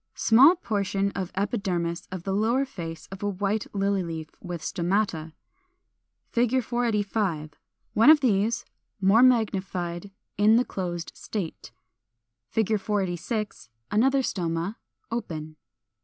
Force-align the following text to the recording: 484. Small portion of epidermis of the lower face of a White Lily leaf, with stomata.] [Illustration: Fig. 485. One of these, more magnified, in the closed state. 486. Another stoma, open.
484. 0.15 0.35
Small 0.35 0.55
portion 0.55 1.11
of 1.11 1.31
epidermis 1.35 2.07
of 2.11 2.23
the 2.23 2.33
lower 2.33 2.65
face 2.65 3.05
of 3.11 3.21
a 3.21 3.29
White 3.29 3.67
Lily 3.71 4.01
leaf, 4.01 4.31
with 4.41 4.63
stomata.] 4.63 5.31
[Illustration: 5.31 5.33
Fig. 6.31 6.63
485. 6.63 7.53
One 7.93 8.09
of 8.09 8.19
these, 8.21 8.65
more 8.99 9.21
magnified, 9.21 10.09
in 10.39 10.55
the 10.55 10.65
closed 10.65 11.11
state. 11.13 11.71
486. 12.49 13.69
Another 13.91 14.23
stoma, 14.23 14.77
open. 15.11 15.55